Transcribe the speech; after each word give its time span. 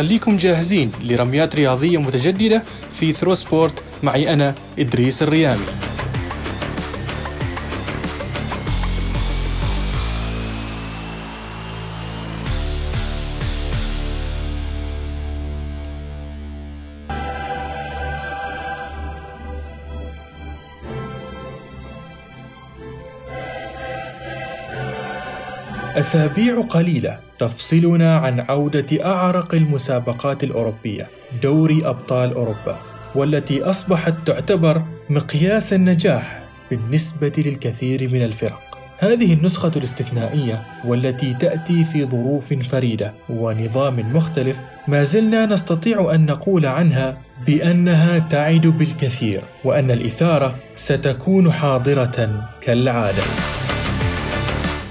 خليكم 0.00 0.36
جاهزين 0.36 0.92
لرميات 1.02 1.56
رياضية 1.56 1.98
متجددة 1.98 2.64
في 2.90 3.12
ثرو 3.12 3.34
سبورت 3.34 3.84
معي 4.02 4.32
أنا 4.32 4.54
إدريس 4.78 5.22
الريامي. 5.22 5.64
أسابيع 25.96 26.60
قليلة. 26.60 27.29
تفصلنا 27.40 28.16
عن 28.16 28.40
عودة 28.40 29.04
أعرق 29.04 29.54
المسابقات 29.54 30.44
الأوروبية 30.44 31.08
دوري 31.42 31.78
أبطال 31.84 32.34
أوروبا 32.34 32.78
والتي 33.14 33.62
أصبحت 33.62 34.14
تعتبر 34.26 34.82
مقياس 35.10 35.72
النجاح 35.72 36.42
بالنسبة 36.70 37.32
للكثير 37.38 38.08
من 38.12 38.22
الفرق. 38.22 38.60
هذه 38.98 39.32
النسخة 39.32 39.70
الاستثنائية 39.76 40.62
والتي 40.84 41.34
تأتي 41.34 41.84
في 41.84 42.04
ظروف 42.04 42.54
فريدة 42.54 43.14
ونظام 43.28 44.16
مختلف 44.16 44.58
ما 44.88 45.02
زلنا 45.02 45.46
نستطيع 45.46 46.14
أن 46.14 46.26
نقول 46.26 46.66
عنها 46.66 47.18
بأنها 47.46 48.18
تعد 48.18 48.66
بالكثير 48.66 49.44
وأن 49.64 49.90
الإثارة 49.90 50.56
ستكون 50.76 51.52
حاضرة 51.52 52.48
كالعادة. 52.60 53.22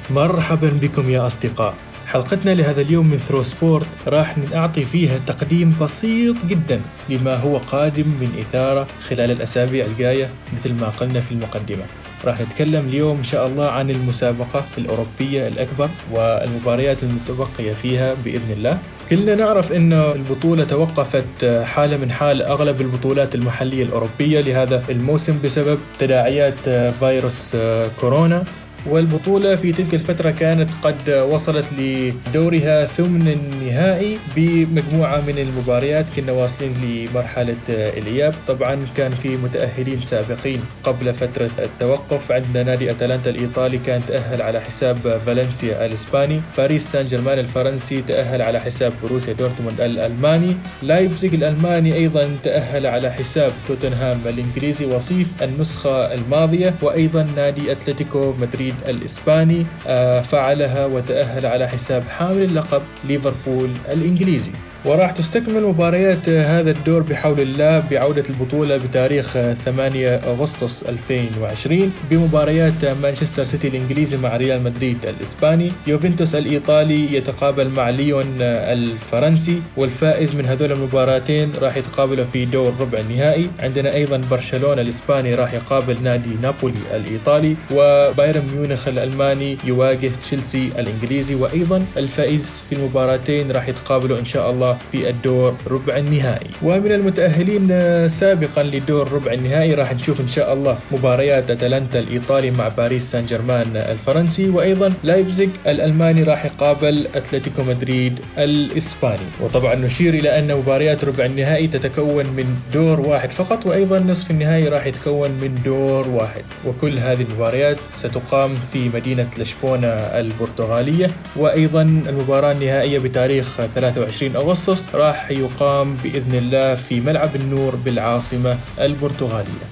مرحبا 0.09 0.71
بكم 0.81 1.09
يا 1.09 1.27
أصدقاء. 1.27 1.88
حلقتنا 2.09 2.51
لهذا 2.51 2.81
اليوم 2.81 3.07
من 3.07 3.17
ثرو 3.17 3.43
سبورت 3.43 3.85
راح 4.07 4.37
نعطي 4.37 4.85
فيها 4.85 5.19
تقديم 5.27 5.75
بسيط 5.81 6.35
جدا 6.47 6.81
لما 7.09 7.35
هو 7.35 7.57
قادم 7.57 8.03
من 8.03 8.45
إثارة 8.49 8.87
خلال 9.01 9.31
الأسابيع 9.31 9.85
الجاية 9.85 10.29
مثل 10.53 10.73
ما 10.73 10.87
قلنا 10.89 11.21
في 11.21 11.31
المقدمة. 11.31 11.83
راح 12.25 12.41
نتكلم 12.41 12.87
اليوم 12.89 13.17
إن 13.17 13.23
شاء 13.23 13.47
الله 13.47 13.65
عن 13.69 13.89
المسابقة 13.89 14.63
الأوروبية 14.77 15.47
الأكبر 15.47 15.89
والمباريات 16.11 17.03
المتبقية 17.03 17.73
فيها 17.73 18.15
بإذن 18.25 18.51
الله. 18.51 18.77
كلنا 19.09 19.35
نعرف 19.35 19.71
أن 19.71 19.93
البطولة 19.93 20.63
توقفت 20.63 21.45
حالة 21.63 21.97
من 21.97 22.11
حال 22.11 22.41
أغلب 22.41 22.81
البطولات 22.81 23.35
المحلية 23.35 23.83
الأوروبية 23.83 24.41
لهذا 24.41 24.83
الموسم 24.89 25.39
بسبب 25.43 25.79
تداعيات 25.99 26.93
فيروس 26.99 27.57
كورونا. 28.01 28.43
والبطولة 28.85 29.55
في 29.55 29.71
تلك 29.71 29.93
الفترة 29.93 30.31
كانت 30.31 30.69
قد 30.83 31.09
وصلت 31.09 31.65
لدورها 31.77 32.85
ثمن 32.85 33.27
النهائي 33.27 34.17
بمجموعة 34.35 35.21
من 35.27 35.37
المباريات 35.37 36.05
كنا 36.15 36.31
واصلين 36.31 36.73
لمرحلة 36.83 37.55
الإياب. 37.69 38.33
طبعا 38.47 38.87
كان 38.97 39.11
في 39.11 39.37
متأهلين 39.37 40.01
سابقين 40.01 40.61
قبل 40.83 41.13
فترة 41.13 41.51
التوقف. 41.59 42.31
عندنا 42.31 42.63
نادي 42.63 42.91
أتلانتا 42.91 43.29
الإيطالي 43.29 43.79
كان 43.85 44.01
تأهل 44.07 44.41
على 44.41 44.59
حساب 44.61 44.97
فالنسيا 45.25 45.85
الإسباني. 45.85 46.41
باريس 46.57 46.91
سان 46.91 47.05
جيرمان 47.05 47.39
الفرنسي 47.39 48.01
تأهل 48.01 48.41
على 48.41 48.59
حساب 48.59 48.93
بوروسيا 49.03 49.33
دورتموند 49.33 49.81
الألماني. 49.81 50.55
لايبزيغ 50.83 51.33
الألماني 51.33 51.93
أيضا 51.93 52.29
تأهل 52.43 52.87
على 52.87 53.11
حساب 53.11 53.51
توتنهام 53.67 54.19
الإنجليزي. 54.25 54.85
وصيف 54.85 55.27
النسخة 55.43 56.13
الماضية. 56.13 56.73
وأيضا 56.81 57.27
نادي 57.35 57.71
أتلتيكو 57.71 58.33
مدريد 58.41 58.68
المدريد 58.69 58.95
الإسباني 58.95 59.65
آه، 59.87 60.21
فعلها 60.21 60.85
وتأهل 60.85 61.45
على 61.45 61.67
حساب 61.67 62.03
حامل 62.03 62.43
اللقب 62.43 62.81
ليفربول 63.07 63.69
الإنجليزي. 63.91 64.51
وراح 64.85 65.11
تستكمل 65.11 65.63
مباريات 65.63 66.29
هذا 66.29 66.71
الدور 66.71 67.01
بحول 67.01 67.39
الله 67.39 67.83
بعودة 67.91 68.23
البطولة 68.29 68.77
بتاريخ 68.77 69.25
8 69.37 70.07
أغسطس 70.15 70.83
2020 70.83 71.93
بمباريات 72.11 72.85
مانشستر 73.03 73.43
سيتي 73.43 73.67
الإنجليزي 73.67 74.17
مع 74.17 74.37
ريال 74.37 74.63
مدريد 74.63 74.97
الإسباني 75.03 75.71
يوفنتوس 75.87 76.35
الإيطالي 76.35 77.13
يتقابل 77.15 77.69
مع 77.69 77.89
ليون 77.89 78.25
الفرنسي 78.41 79.61
والفائز 79.77 80.35
من 80.35 80.45
هذول 80.45 80.71
المباراتين 80.71 81.51
راح 81.61 81.77
يتقابلوا 81.77 82.25
في 82.25 82.45
دور 82.45 82.73
ربع 82.79 82.99
النهائي. 82.99 83.49
عندنا 83.59 83.93
أيضا 83.93 84.21
برشلونة 84.31 84.81
الإسباني 84.81 85.35
راح 85.35 85.53
يقابل 85.53 86.03
نادي 86.03 86.29
نابولي 86.41 86.79
الإيطالي 86.95 87.55
وبايرن 87.71 88.43
ميونخ 88.55 88.87
الألماني 88.87 89.57
يواجه 89.63 90.11
تشيلسي 90.23 90.69
الإنجليزي 90.79 91.35
وأيضا 91.35 91.85
الفائز 91.97 92.61
في 92.69 92.75
المباراتين 92.75 93.51
راح 93.51 93.67
يتقابلوا 93.69 94.19
إن 94.19 94.25
شاء 94.25 94.51
الله 94.51 94.68
في 94.91 95.09
الدور 95.09 95.53
ربع 95.67 95.97
النهائي. 95.97 96.47
ومن 96.61 96.91
المتأهلين 96.91 97.69
سابقا 98.09 98.63
لدور 98.63 99.11
ربع 99.11 99.33
النهائي 99.33 99.73
راح 99.73 99.93
نشوف 99.93 100.21
إن 100.21 100.27
شاء 100.27 100.53
الله 100.53 100.77
مباريات 100.91 101.51
أتلانتا 101.51 101.99
الإيطالي 101.99 102.51
مع 102.51 102.67
باريس 102.67 103.11
سان 103.11 103.25
جيرمان 103.25 103.77
الفرنسي 103.77 104.49
وأيضا 104.49 104.93
لايبزيغ 105.03 105.49
الألماني 105.67 106.23
راح 106.23 106.45
يقابل 106.45 107.07
أتلتيكو 107.15 107.63
مدريد 107.63 108.19
الإسباني. 108.37 109.27
وطبعا 109.41 109.75
نشير 109.75 110.13
إلى 110.13 110.39
أن 110.39 110.57
مباريات 110.57 111.03
ربع 111.03 111.25
النهائي 111.25 111.67
تتكون 111.67 112.25
من 112.25 112.45
دور 112.73 112.99
واحد 112.99 113.31
فقط 113.31 113.65
وأيضا 113.65 113.99
نصف 113.99 114.31
النهائي 114.31 114.67
راح 114.67 114.85
يتكون 114.85 115.29
من 115.29 115.55
دور 115.65 116.07
واحد. 116.07 116.43
وكل 116.65 116.99
هذه 116.99 117.25
المباريات 117.29 117.77
ستقام 117.93 118.55
في 118.73 118.89
مدينة 118.93 119.27
لشبونة 119.37 119.87
البرتغالية. 119.87 121.11
وأيضا 121.35 121.81
المباراة 121.81 122.51
النهائية 122.51 122.99
بتاريخ 122.99 123.47
23 123.75 124.35
أغسطس 124.35 124.58
المتخصص 124.59 124.95
راح 124.95 125.31
يقام 125.31 125.95
بإذن 125.95 126.35
الله 126.35 126.75
في 126.75 126.99
ملعب 126.99 127.35
النور 127.35 127.75
بالعاصمة 127.75 128.57
البرتغالية. 128.79 129.65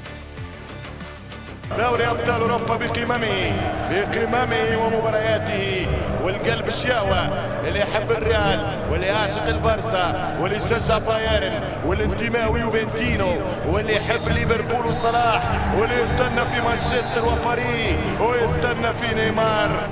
دوري 1.78 2.08
أبطال 2.08 2.42
أوروبا 2.42 2.76
بقممه 2.76 3.52
بقممه 3.92 4.78
ومبارياته 4.78 5.88
والقلب 6.24 6.68
الشاوى 6.68 7.30
اللي 7.68 7.80
يحب 7.80 8.12
الريال 8.12 8.60
واللي 8.92 9.06
يعشق 9.06 9.48
البارسا 9.48 10.38
واللي 10.42 10.58
يشجع 10.58 10.98
بايرن 10.98 11.60
والانتماوي 11.86 12.60
يوفنتينو 12.60 13.32
واللي 13.68 13.96
يحب 13.96 14.30
ليفربول 14.30 14.86
وصلاح 14.86 15.42
واللي 15.78 16.02
يستنى 16.02 16.46
في 16.52 16.62
مانشستر 16.62 17.26
وباريس 17.26 17.96
ويستنى 18.20 18.94
في 18.94 19.16
نيمار. 19.16 19.90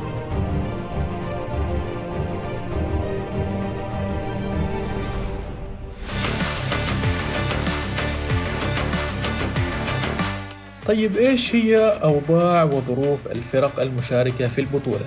طيب 10.85 11.18
إيش 11.18 11.56
هي 11.56 11.78
أوضاع 12.03 12.63
وظروف 12.63 13.28
الفرق 13.28 13.79
المشاركة 13.79 14.47
في 14.47 14.62
البطولة؟ 14.62 15.06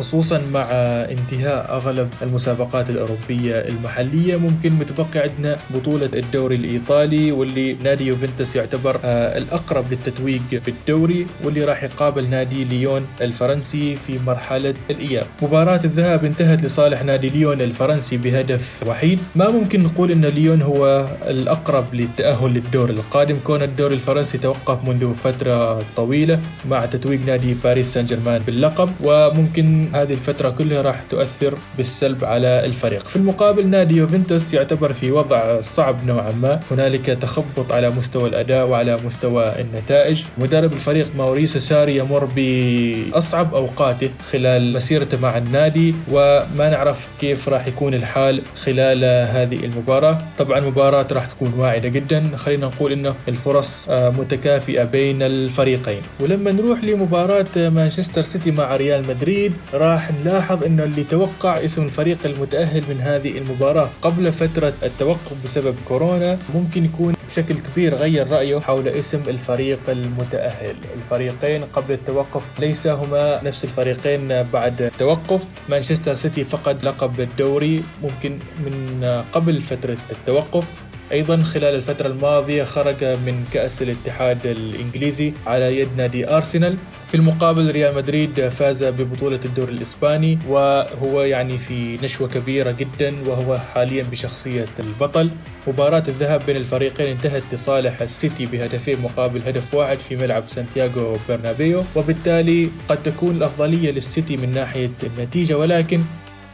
خصوصا 0.00 0.40
مع 0.52 0.66
انتهاء 1.12 1.76
أغلب 1.76 2.08
المسابقات 2.22 2.90
الأوروبية 2.90 3.54
المحلية. 3.54 4.36
ممكن 4.36 4.72
متبقي 4.72 5.20
عندنا 5.20 5.58
بطولة 5.74 6.10
الدوري 6.14 6.56
الإيطالي 6.56 7.32
واللي 7.32 7.72
نادي 7.72 8.06
يوفنتوس 8.06 8.56
يعتبر 8.56 9.00
آه، 9.04 9.38
الأقرب 9.38 9.84
للتتويج 9.90 10.56
بالدوري 10.66 11.26
واللي 11.44 11.64
راح 11.64 11.82
يقابل 11.82 12.30
نادي 12.30 12.64
ليون 12.64 13.06
الفرنسي 13.20 13.96
في 14.06 14.18
مرحلة 14.26 14.74
الإياب. 14.90 15.26
مباراة 15.42 15.80
الذهاب 15.84 16.24
انتهت 16.24 16.64
لصالح 16.64 17.04
نادي 17.04 17.28
ليون 17.28 17.60
الفرنسي 17.60 18.16
بهدف 18.16 18.84
وحيد، 18.86 19.18
ما 19.36 19.50
ممكن 19.50 19.82
نقول 19.82 20.10
إن 20.10 20.24
ليون 20.24 20.62
هو 20.62 21.06
الأقرب 21.26 21.94
للتأهل 21.94 22.50
للدور 22.54 22.90
القادم. 22.90 23.36
كون 23.44 23.62
الدوري 23.62 23.94
الفرنسي 23.94 24.38
توقف 24.38 24.88
منذ 24.88 25.14
فترة 25.14 25.82
طويلة 25.96 26.40
مع 26.70 26.86
تتويج 26.86 27.20
نادي 27.26 27.54
باريس 27.64 27.94
سان 27.94 28.06
جيرمان 28.06 28.42
باللقب 28.46 28.90
وممكن 29.04 29.89
هذه 29.94 30.12
الفترة 30.12 30.50
كلها 30.50 30.82
راح 30.82 31.02
تؤثر 31.10 31.54
بالسلب 31.76 32.24
على 32.24 32.64
الفريق. 32.64 33.06
في 33.06 33.16
المقابل 33.16 33.66
نادي 33.66 33.96
يوفنتوس 33.96 34.54
يعتبر 34.54 34.92
في 34.92 35.10
وضع 35.10 35.60
صعب 35.60 36.06
نوعا 36.06 36.32
ما. 36.32 36.60
هنالك 36.70 37.06
تخبط 37.06 37.72
على 37.72 37.90
مستوى 37.90 38.28
الأداء 38.28 38.68
وعلى 38.68 38.98
مستوى 39.04 39.52
النتائج. 39.60 40.24
مدرب 40.38 40.72
الفريق 40.72 41.10
ماوريسو 41.16 41.58
ساري 41.58 41.96
يمر 41.96 42.28
بأصعب 42.36 43.54
أوقاته 43.54 44.10
خلال 44.32 44.72
مسيرته 44.72 45.18
مع 45.18 45.38
النادي 45.38 45.94
وما 46.10 46.70
نعرف 46.70 47.08
كيف 47.20 47.48
راح 47.48 47.66
يكون 47.66 47.94
الحال 47.94 48.42
خلال 48.56 49.04
هذه 49.30 49.64
المباراة. 49.64 50.18
طبعا 50.38 50.60
مباراة 50.60 51.06
راح 51.12 51.26
تكون 51.26 51.52
واعدة 51.58 51.88
جدا. 51.88 52.30
خلينا 52.36 52.66
نقول 52.66 52.92
إنه 52.92 53.14
الفرص 53.28 53.86
آه، 53.88 54.10
متكافئة 54.10 54.84
بين 54.84 55.22
الفريقين. 55.22 56.02
ولما 56.20 56.52
نروح 56.52 56.84
لمباراة 56.84 57.46
مانشستر 57.56 58.22
سيتي 58.22 58.50
مع 58.50 58.76
ريال 58.76 59.08
مدريد 59.08 59.52
راح 59.74 60.10
نلاحظ 60.12 60.64
انه 60.64 60.84
اللي 60.84 61.04
توقع 61.04 61.64
اسم 61.64 61.82
الفريق 61.82 62.18
المتأهل 62.24 62.82
من 62.88 63.00
هذه 63.00 63.38
المباراة 63.38 63.88
قبل 64.02 64.32
فترة 64.32 64.72
التوقف 64.82 65.44
بسبب 65.44 65.74
كورونا 65.88 66.38
ممكن 66.54 66.84
يكون 66.84 67.14
بشكل 67.30 67.54
كبير 67.58 67.94
غير 67.94 68.32
رأيه 68.32 68.60
حول 68.60 68.88
اسم 68.88 69.22
الفريق 69.28 69.78
المتأهل. 69.88 70.76
الفريقين 70.96 71.64
قبل 71.64 71.92
التوقف 71.94 72.60
ليس 72.60 72.86
هما 72.86 73.40
نفس 73.44 73.64
الفريقين 73.64 74.42
بعد 74.42 74.82
التوقف. 74.82 75.44
مانشستر 75.68 76.14
سيتي 76.14 76.44
فقد 76.44 76.84
لقب 76.84 77.20
الدوري 77.20 77.84
ممكن 78.02 78.38
من 78.64 79.04
قبل 79.32 79.60
فترة 79.60 79.96
التوقف. 80.10 80.64
أيضا 81.12 81.42
خلال 81.42 81.74
الفترة 81.74 82.06
الماضية 82.06 82.64
خرج 82.64 83.04
من 83.04 83.44
كأس 83.52 83.82
الاتحاد 83.82 84.46
الإنجليزي 84.46 85.32
على 85.46 85.80
يد 85.80 85.88
نادي 85.96 86.28
أرسنال. 86.28 86.76
في 87.10 87.16
المقابل 87.16 87.70
ريال 87.70 87.94
مدريد 87.94 88.48
فاز 88.48 88.84
ببطولة 88.84 89.40
الدوري 89.44 89.72
الإسباني 89.72 90.38
وهو 90.48 91.22
يعني 91.22 91.58
في 91.58 91.98
نشوة 92.02 92.28
كبيرة 92.28 92.70
جدا 92.70 93.14
وهو 93.26 93.58
حاليا 93.58 94.02
بشخصية 94.02 94.66
البطل. 94.78 95.30
مباراة 95.68 96.02
الذهاب 96.08 96.42
بين 96.46 96.56
الفريقين 96.56 97.06
انتهت 97.06 97.54
لصالح 97.54 98.02
السيتي 98.02 98.46
بهدفين 98.46 99.00
مقابل 99.00 99.42
هدف 99.46 99.74
واحد 99.74 99.98
في 100.08 100.16
ملعب 100.16 100.42
سانتياغو 100.46 101.16
برنابيو 101.28 101.84
وبالتالي 101.96 102.68
قد 102.88 103.02
تكون 103.02 103.36
الأفضلية 103.36 103.90
للسيتي 103.90 104.36
من 104.36 104.54
ناحية 104.54 104.90
النتيجة. 105.02 105.58
ولكن 105.58 106.00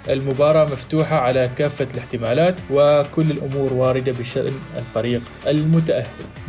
المباراة 0.08 0.64
مفتوحة 0.64 1.19
على 1.19 1.50
كافة 1.58 1.88
الاحتمالات 1.94 2.55
وكل 2.70 3.31
الأمور 3.31 3.73
واردة 3.73 4.12
بشأن 4.12 4.53
الفريق 4.79 5.20
المتأهل. 5.47 6.06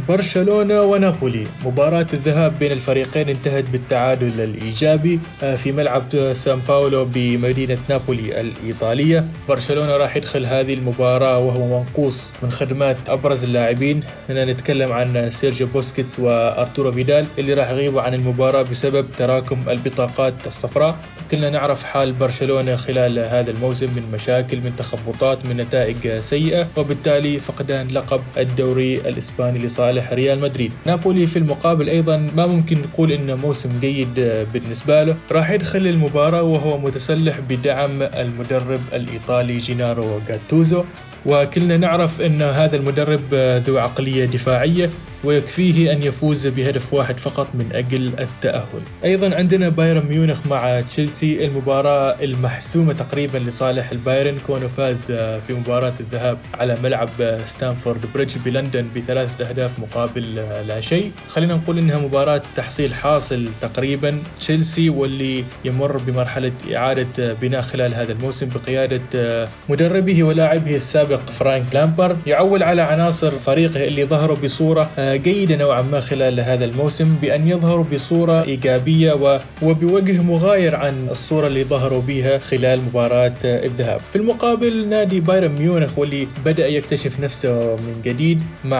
برشلونة 0.09 0.81
ونابولي. 0.81 1.47
مباراة 1.65 2.07
الذهاب 2.13 2.59
بين 2.59 2.71
الفريقين 2.71 3.29
انتهت 3.29 3.69
بالتعادل 3.69 4.41
الإيجابي. 4.41 5.19
آه، 5.43 5.55
في 5.55 5.71
ملعب 5.71 6.33
سان 6.33 6.59
باولو 6.67 7.05
بمدينة 7.05 7.77
نابولي 7.89 8.41
الإيطالية. 8.41 9.25
برشلونة 9.49 9.95
راح 9.95 10.15
يدخل 10.15 10.45
هذه 10.45 10.73
المباراة 10.73 11.39
وهو 11.39 11.79
منقوص 11.79 12.31
من 12.43 12.51
خدمات 12.51 12.97
أبرز 13.07 13.43
اللاعبين. 13.43 14.03
هنا 14.29 14.45
نتكلم 14.45 14.91
عن 14.91 15.31
سيرجيو 15.31 15.67
بوسكيتس 15.67 16.19
وأرتورو 16.19 16.91
فيدال 16.91 17.25
اللي 17.39 17.53
راح 17.53 17.69
يغيبوا 17.69 18.01
عن 18.01 18.13
المباراة 18.13 18.61
بسبب 18.61 19.05
تراكم 19.17 19.57
البطاقات 19.69 20.33
الصفراء. 20.47 20.95
كلنا 21.31 21.49
نعرف 21.49 21.83
حال 21.83 22.13
برشلونة 22.13 22.75
خلال 22.75 23.19
هذا 23.47 23.55
الموسم 23.55 23.85
من 23.85 24.03
مشاكل 24.13 24.57
من 24.57 24.75
تخبطات 24.77 25.45
من 25.45 25.57
نتائج 25.57 26.19
سيئة 26.19 26.67
وبالتالي 26.77 27.39
فقدان 27.39 27.87
لقب 27.87 28.21
الدوري 28.37 28.95
الإسباني 28.95 29.59
لصالح 29.59 30.13
ريال 30.13 30.39
مدريد. 30.39 30.71
نابولي 30.85 31.27
في 31.27 31.39
المقابل 31.39 31.89
أيضا 31.89 32.31
ما 32.35 32.47
ممكن 32.47 32.77
نقول 32.77 33.11
إنه 33.11 33.35
موسم 33.35 33.69
جيد 33.81 34.43
بالنسبة 34.53 35.03
له. 35.03 35.15
راح 35.31 35.51
يدخل 35.51 35.87
المباراة 35.87 36.43
وهو 36.43 36.77
متسلح 36.77 37.39
بدعم 37.39 38.01
المدرب 38.01 38.81
الإيطالي 38.93 39.57
جينارو 39.57 40.21
جاتوزو. 40.27 40.83
وكلنا 41.25 41.77
نعرف 41.77 42.21
أن 42.21 42.41
هذا 42.41 42.75
المدرب 42.75 43.33
ذو 43.67 43.77
عقلية 43.77 44.25
دفاعية 44.25 44.89
ويكفيه 45.27 45.91
أن 45.91 46.03
يفوز 46.03 46.47
بهدف 46.47 46.93
واحد 46.93 47.17
فقط 47.17 47.47
من 47.53 47.69
أجل 47.73 48.11
التأهل. 48.19 48.81
أيضا 49.03 49.35
عندنا 49.35 49.69
بايرن 49.69 50.05
ميونخ 50.05 50.47
مع 50.47 50.81
تشيلسي. 50.81 51.45
المباراة 51.45 52.15
المحسومة 52.21 52.93
تقريبا 52.93 53.37
لصالح 53.37 53.91
البايرن. 53.91 54.37
كونه 54.47 54.67
فاز 54.67 55.01
في 55.47 55.53
مباراة 55.53 55.93
الذهاب 55.99 56.37
على 56.53 56.77
ملعب 56.83 57.09
ستامفورد 57.45 58.05
بريدج 58.13 58.37
بلندن 58.45 58.85
بثلاثة 58.95 59.49
أهداف 59.49 59.71
مقابل 59.79 60.35
لا 60.67 60.81
شيء. 60.81 61.11
خلينا 61.29 61.55
نقول 61.55 61.77
إنها 61.77 61.97
مباراة 61.97 62.41
تحصيل 62.55 62.93
حاصل 62.93 63.47
تقريبا. 63.61 64.17
تشيلسي 64.39 64.89
واللي 64.89 65.43
يمر 65.65 65.97
بمرحلة 65.97 66.51
إعادة 66.75 67.33
بناء 67.41 67.61
خلال 67.61 67.93
هذا 67.93 68.11
الموسم 68.11 68.49
بقيادة 68.55 69.47
مدربه 69.69 70.23
ولاعبه 70.23 70.75
السابق 70.75 71.19
فرانك 71.29 71.65
لامبارد 71.73 72.15
يعول 72.27 72.63
على 72.63 72.81
عناصر 72.81 73.31
فريقه 73.31 73.83
اللي 73.83 74.05
ظهروا 74.05 74.37
بصورة 74.43 74.89
جيدة 75.17 75.55
نوعا 75.55 75.81
ما 75.81 75.99
خلال 75.99 76.39
هذا 76.39 76.65
الموسم 76.65 77.15
بأن 77.21 77.49
يظهروا 77.49 77.85
بصورة 77.93 78.43
إيجابية 78.43 79.39
وبوجه 79.61 80.21
مغاير 80.21 80.75
عن 80.75 81.07
الصورة 81.11 81.47
اللي 81.47 81.63
ظهروا 81.63 82.01
بها 82.01 82.37
خلال 82.37 82.81
مباراة 82.81 83.33
الذهاب. 83.43 83.99
في 84.11 84.15
المقابل 84.15 84.87
نادي 84.89 85.19
بايرن 85.19 85.51
ميونخ 85.51 85.99
واللي 85.99 86.27
بدأ 86.45 86.67
يكتشف 86.67 87.19
نفسه 87.19 87.75
من 87.75 88.01
جديد 88.05 88.43
مع 88.65 88.77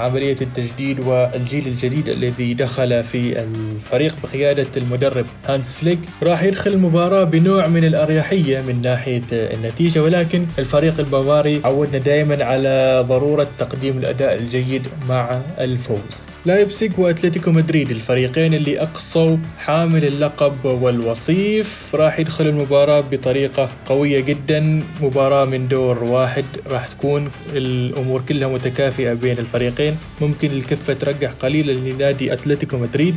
عملية 0.00 0.36
التجديد 0.40 1.00
والجيل 1.06 1.66
الجديد 1.66 2.08
الذي 2.08 2.54
دخل 2.54 3.04
في 3.04 3.40
الفريق 3.40 4.14
بقيادة 4.22 4.66
المدرب 4.76 5.26
هانس 5.46 5.74
فليك 5.74 5.98
راح 6.22 6.42
يدخل 6.42 6.70
المباراة 6.72 7.24
بنوع 7.24 7.66
من 7.66 7.84
الأريحية 7.84 8.60
من 8.60 8.82
ناحية 8.82 9.22
النتيجة 9.32 10.02
ولكن 10.02 10.46
الفريق 10.58 11.00
البافاري 11.00 11.60
عودنا 11.64 11.98
دائما 11.98 12.44
على 12.44 13.04
ضرورة 13.08 13.46
تقديم 13.58 13.98
الأداء 13.98 14.34
الجيد 14.34 14.82
مع 15.08 15.40
الفوز. 15.72 16.30
لايبسيج 16.46 16.92
وأتلتيكو 16.98 17.50
مدريد 17.50 17.90
الفريقين 17.90 18.54
اللي 18.54 18.80
أقصوا 18.82 19.36
حامل 19.58 20.04
اللقب 20.04 20.64
والوصيف 20.64 21.94
راح 21.94 22.18
يدخلوا 22.18 22.52
المباراة 22.52 23.00
بطريقة 23.00 23.68
قوية 23.86 24.20
جدا. 24.20 24.82
مباراة 25.02 25.44
من 25.44 25.68
دور 25.68 26.04
واحد 26.04 26.44
راح 26.66 26.86
تكون 26.86 27.30
الأمور 27.52 28.22
كلها 28.28 28.48
متكافئة 28.48 29.12
بين 29.12 29.38
الفريقين. 29.38 29.96
ممكن 30.20 30.50
الكفة 30.50 30.92
ترجح 30.92 31.30
قليلا 31.30 31.72
لنادي 31.72 32.32
أتلتيكو 32.32 32.78
مدريد. 32.78 33.16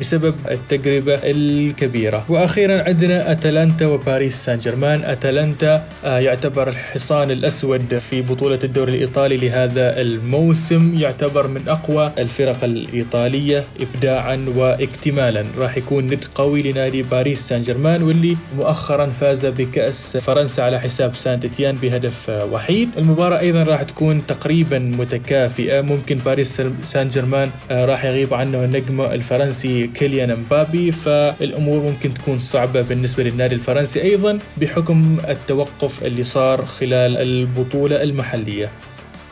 بسبب 0.00 0.34
التجربة 0.50 1.14
الكبيرة. 1.24 2.24
وأخيرا 2.28 2.82
عندنا 2.82 3.30
أتلانتا 3.30 3.86
وباريس 3.86 4.44
سان 4.44 4.58
جيرمان 4.58 5.04
أتلانتا 5.04 5.84
آه، 6.04 6.18
يعتبر 6.18 6.68
الحصان 6.68 7.30
الأسود 7.30 7.98
في 7.98 8.22
بطولة 8.22 8.58
الدوري 8.64 8.94
الإيطالي 8.94 9.36
لهذا 9.36 10.00
الموسم. 10.00 10.94
يعتبر 10.96 11.46
من 11.46 11.68
أقوى 11.68 12.12
الفرق 12.18 12.64
الإيطالية 12.64 13.64
إبداعا 13.80 14.46
واكتمالا. 14.56 15.44
راح 15.58 15.76
يكون 15.76 16.04
ند 16.06 16.24
قوي 16.34 16.62
لنادي 16.62 17.02
باريس 17.02 17.48
سان 17.48 17.60
جيرمان 17.60 18.02
واللي 18.02 18.36
مؤخرا 18.56 19.06
فاز 19.06 19.46
بكأس 19.46 20.16
فرنسا 20.16 20.60
على 20.62 20.80
حساب 20.80 21.14
سانت 21.14 21.44
ايتيان 21.44 21.76
بهدف 21.76 22.28
وحيد. 22.52 22.88
المباراة 22.98 23.38
أيضا 23.38 23.62
راح 23.62 23.82
تكون 23.82 24.26
تقريبا 24.26 24.78
متكافئة. 24.78 25.80
ممكن 25.80 26.18
باريس 26.18 26.62
سان 26.84 27.08
جيرمان 27.08 27.50
آه، 27.70 27.84
راح 27.84 28.04
يغيب 28.04 28.34
عنه 28.34 28.64
النجم 28.64 29.00
الفرنسي 29.00 29.83
كيليان 29.86 30.36
مبابي 30.36 30.92
فالأمور 30.92 31.82
ممكن 31.82 32.14
تكون 32.14 32.38
صعبة 32.38 32.82
بالنسبة 32.82 33.22
للنادي 33.22 33.54
الفرنسي 33.54 34.02
أيضا 34.02 34.38
بحكم 34.56 35.18
التوقف 35.28 36.04
اللي 36.04 36.24
صار 36.24 36.64
خلال 36.64 37.16
البطولة 37.16 38.02
المحلية. 38.02 38.70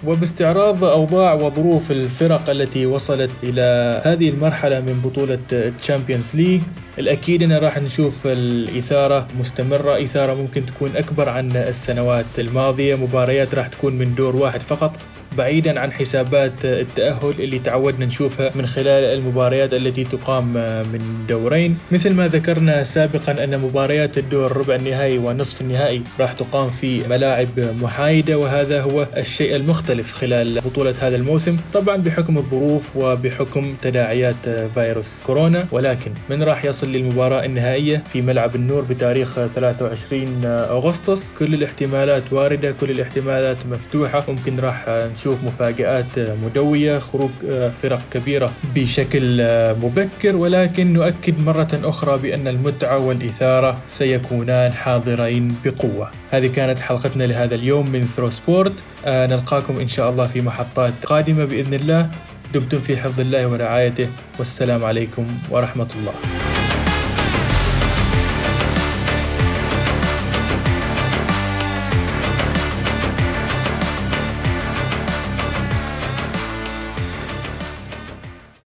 وباستعراض 0.06 0.84
أوضاع 0.84 1.34
وظروف 1.34 1.90
الفرق 1.90 2.50
التي 2.50 2.86
وصلت 2.86 3.30
إلى 3.42 4.00
هذه 4.04 4.28
المرحلة 4.28 4.80
من 4.80 5.00
بطولة 5.04 5.72
Champions 5.78 6.36
League 6.36 6.60
الأكيد 6.98 7.42
أن 7.42 7.52
راح 7.52 7.78
نشوف 7.78 8.26
الإثارة 8.26 9.28
مستمرة 9.40 10.02
إثارة 10.02 10.34
ممكن 10.34 10.66
تكون 10.66 10.90
أكبر 10.96 11.28
عن 11.28 11.56
السنوات 11.56 12.24
الماضية 12.38 12.94
مباريات 12.94 13.54
راح 13.54 13.68
تكون 13.68 13.92
من 13.94 14.14
دور 14.14 14.36
واحد 14.36 14.60
فقط. 14.60 14.92
بعيدا 15.38 15.80
عن 15.80 15.92
حسابات 15.92 16.52
التأهل 16.64 17.34
اللي 17.38 17.58
تعودنا 17.58 18.06
نشوفها 18.06 18.50
من 18.54 18.66
خلال 18.66 19.04
المباريات 19.18 19.74
التي 19.74 20.04
تقام 20.04 20.44
من 20.92 21.24
دورين. 21.28 21.78
مثل 21.92 22.12
ما 22.14 22.28
ذكرنا 22.28 22.84
سابقا 22.84 23.44
أن 23.44 23.58
مباريات 23.58 24.18
الدور 24.18 24.56
ربع 24.56 24.74
النهائي 24.74 25.18
ونصف 25.18 25.60
النهائي 25.60 26.02
راح 26.20 26.32
تقام 26.32 26.68
في 26.68 27.08
ملاعب 27.08 27.48
محايدة 27.82 28.38
وهذا 28.38 28.82
هو 28.82 29.06
الشيء 29.16 29.56
المختلف 29.56 30.12
خلال 30.12 30.60
بطولة 30.60 30.94
هذا 31.00 31.16
الموسم. 31.16 31.56
طبعا 31.74 31.96
بحكم 31.96 32.38
الظروف 32.38 32.96
وبحكم 32.96 33.74
تداعيات 33.82 34.48
فيروس 34.74 35.22
كورونا 35.26 35.64
ولكن 35.72 36.12
من 36.30 36.42
راح 36.42 36.64
يصل 36.64 36.92
للمباراة 36.92 37.44
النهائية 37.44 38.04
في 38.12 38.22
ملعب 38.22 38.56
النور 38.56 38.82
بتاريخ 38.90 39.34
23 39.34 40.44
أغسطس؟ 40.44 41.32
كل 41.38 41.54
الاحتمالات 41.54 42.22
واردة 42.32 42.72
كل 42.80 42.90
الاحتمالات 42.90 43.56
مفتوحة. 43.70 44.24
ممكن 44.28 44.60
راح 44.60 44.84
نشوف 44.88 45.21
نشوف 45.22 45.44
مفاجآت 45.44 46.18
مدوية 46.18 46.98
خروج 46.98 47.30
آه، 47.50 47.68
فرق 47.82 48.02
كبيرة 48.10 48.52
بشكل 48.74 49.40
آه، 49.40 49.72
مبكر. 49.72 50.36
ولكن 50.36 50.92
نؤكد 50.92 51.40
مرة 51.40 51.68
أخرى 51.84 52.18
بأن 52.18 52.48
المتعة 52.48 52.98
والإثارة 52.98 53.78
سيكونان 53.88 54.72
حاضرين 54.72 55.56
بقوة. 55.64 56.10
هذه 56.30 56.46
كانت 56.46 56.78
حلقتنا 56.78 57.24
لهذا 57.24 57.54
اليوم 57.54 57.90
من 57.90 58.02
ثرو 58.16 58.30
سبورت 58.30 58.72
آه، 59.06 59.26
نلقاكم 59.26 59.80
إن 59.80 59.88
شاء 59.88 60.10
الله 60.10 60.26
في 60.26 60.40
محطات 60.40 60.92
قادمة 61.04 61.44
بإذن 61.44 61.74
الله. 61.74 62.10
دمتم 62.54 62.78
في 62.78 62.96
حفظ 62.96 63.20
الله 63.20 63.46
ورعايته. 63.46 64.08
والسلام 64.38 64.84
عليكم 64.84 65.26
ورحمة 65.50 65.88
الله. 66.00 66.41